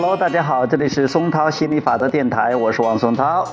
[0.00, 3.44] Hello，大家好，这里是松涛心理法则电台，我是王松涛。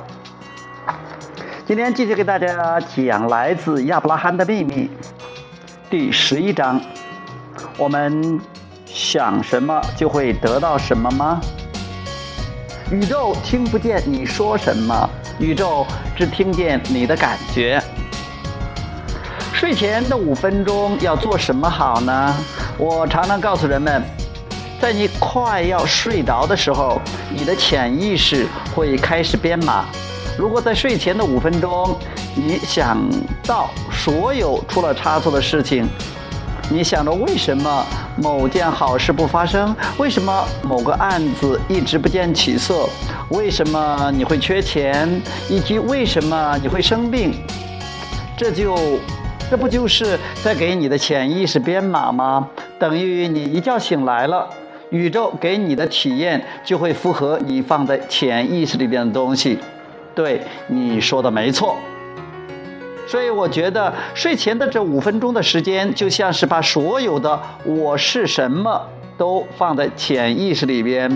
[1.66, 4.92] 今天继续给大家讲来自亚伯拉罕的秘密
[5.90, 6.80] 第十一章。
[7.80, 8.40] 我们
[8.86, 11.42] 想什么就会得到什么吗？
[12.92, 15.10] 宇宙听不见你说什么，
[15.40, 15.84] 宇宙
[16.16, 17.82] 只听见你的感觉。
[19.52, 22.36] 睡前的五分钟要做什么好呢？
[22.78, 24.04] 我常常告诉人们。
[24.82, 27.02] 在你快要睡着的时候，
[27.34, 29.86] 你的潜意识会开始编码。
[30.38, 31.98] 如果在睡前的五分钟，
[32.36, 32.98] 你想
[33.48, 35.88] 到所有出了差错的事情，
[36.70, 37.86] 你想着为什么
[38.18, 42.88] 某件好事不发生，为什么某个案子一直不见起色，
[43.30, 45.10] 为什么你会缺钱，
[45.50, 47.34] 以及为什么你会生病，
[48.38, 48.76] 这就，
[49.50, 52.50] 这不就是在给你的潜意识编码吗？
[52.78, 54.48] 等于你一觉醒来了。
[54.92, 59.58] 宇宙给你的体验就会符合你放在潜意识里边的东西，
[60.14, 61.78] 对你说的没错。
[63.08, 68.82] 所以我觉得睡前的这五分钟的时间，就像是把所有的我是什么
[69.18, 71.16] 都放在潜意识里边。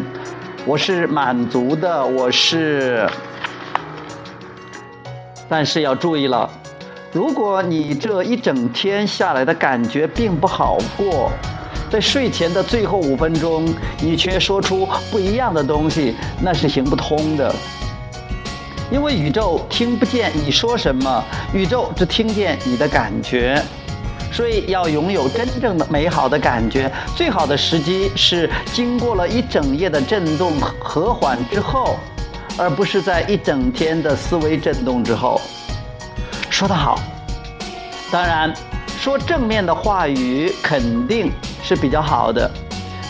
[0.66, 3.10] 我是满足的，我是。
[5.48, 6.48] 但是要注意了，
[7.12, 11.32] 如果你这一整天下来的感觉并不好过。
[11.90, 13.66] 在睡前的最后五分钟，
[14.00, 17.54] 你却说出不一样的东西，那是行不通的。
[18.92, 21.24] 因为宇宙听不见你说什么，
[21.54, 23.62] 宇宙只听见你的感觉。
[24.32, 31.98] 所以要拥有真正的美好的感觉，最好的时机是经过了一整夜的震动和缓之后，
[32.56, 35.42] 而不是在一整天的思维震动之后。
[36.52, 37.00] 说得好。
[38.12, 38.54] 当然，
[39.00, 41.32] 说正面的话语肯定。
[41.62, 42.50] 是比较好的，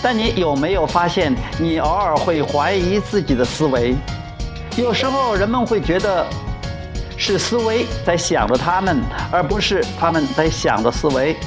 [0.01, 3.95] 但你有没有发现，你偶尔会怀疑自己的思维？
[4.75, 6.25] 有时候人们会觉得
[7.15, 8.99] 是思维在想着他们，
[9.31, 11.37] 而不是他们在想着思维。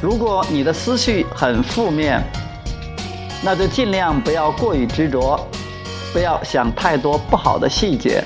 [0.00, 2.22] 如果你的思绪很负面，
[3.42, 5.38] 那就尽量不要过于执着，
[6.12, 8.24] 不要想太多不好的细节。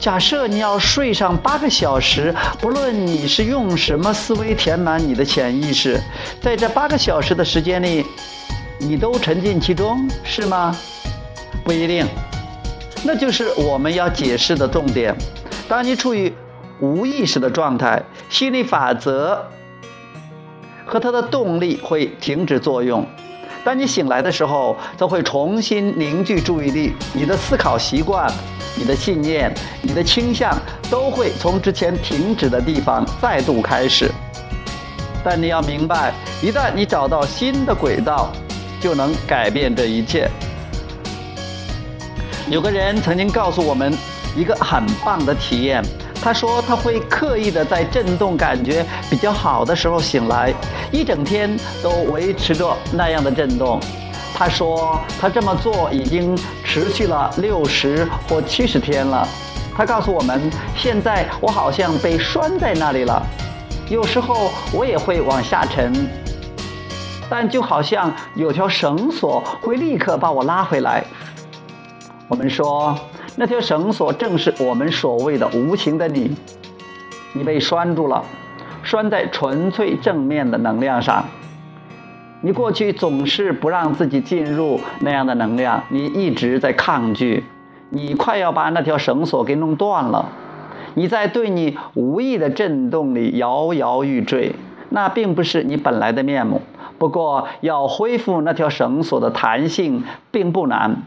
[0.00, 6.00] 假设你要睡上八个小时，不论你是用什么思维填满你的潜意识，
[6.40, 8.06] 在这八个小时的时间里，
[8.78, 10.74] 你都沉浸其中，是吗？
[11.62, 12.06] 不一定。
[13.04, 15.14] 那就是我们要解释的重点。
[15.68, 16.32] 当你处于
[16.80, 19.46] 无意识的状态，心理法则
[20.86, 23.06] 和它的动力会停止作用。
[23.64, 28.30] 当你醒来的时候，则会重新凝聚注意力，你的思考习惯。
[28.76, 30.56] 你的信念、你的倾向
[30.88, 34.10] 都会从之前停止的地方再度开始，
[35.24, 38.30] 但你要明白，一旦你找到新的轨道，
[38.80, 40.30] 就能改变这一切。
[42.48, 43.92] 有个人曾经告诉我们
[44.36, 45.84] 一个很棒的体验，
[46.22, 50.52] 他说他会刻意的在震动感觉比较好的时候醒来，
[50.92, 53.80] 一整天都维持着那样的震动。
[54.34, 59.26] 他说：“他这么做已经持续了六十或七十天了。”
[59.76, 63.22] 他告诉我们：“现在我好像被拴在那里了，
[63.88, 65.92] 有时候我也会往下沉，
[67.28, 71.04] 但就好像有条绳索会立刻把我拉回来。”
[72.28, 72.98] 我们说，
[73.40, 76.36] 那条绳索正是我们所谓的无形的你，
[77.32, 78.22] 你被拴住了，
[78.82, 81.24] 拴在纯粹正面的能量上。
[82.42, 87.42] 你过去总是不让自己进入那样的能量，你一直在抗拒，
[87.88, 90.28] 你快要把那条绳索给弄断了，
[90.92, 94.54] 你在对你无意的震动里摇摇欲坠，
[94.90, 96.60] 那并不是你本来的面目。
[96.98, 101.04] 不过要恢复那条绳索的弹性并不难，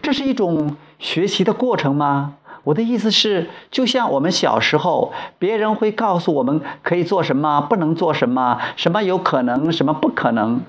[0.00, 2.34] 这是一种学习的过程吗？
[2.62, 10.60] 我的意思是，就像我们小时候，别人会告诉我们可以做什么，不能做什么，什么有可能，什么不可能。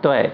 [0.00, 0.30] 对，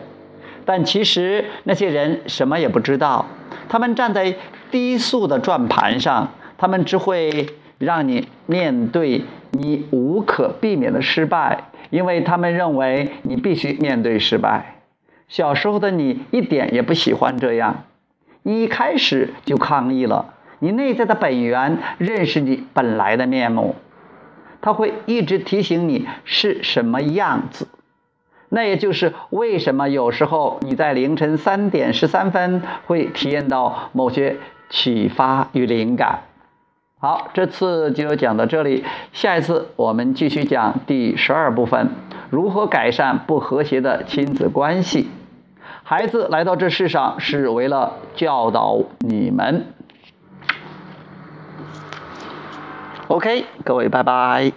[0.65, 3.27] 但其实那些人什么也不知道，
[3.69, 4.37] 他们站在
[4.71, 7.49] 低速的转盘上，他们只会
[7.79, 14.77] 让你面对你无可避免的失败，因为他们认为你必须面对失败。
[15.27, 17.83] 小时候的你一点也不喜欢这样，
[18.49, 20.33] 你一开始就抗议了。
[20.59, 23.75] 你内在的本源认识你本来的面目，
[24.63, 27.69] 他会一直提醒你是什么样子。
[28.49, 34.39] 那也就是为什么有时候你在凌晨三点十三分会体验到某些
[34.71, 36.21] 启发与灵感。
[36.99, 41.91] 好，这次就讲到这里，下一次我们继续讲第十二部分：
[42.31, 45.11] 如何改善不和谐的亲子关系。
[45.89, 49.65] 孩子来到这世上是为了教导你们。
[53.07, 54.53] OK，各位，拜拜。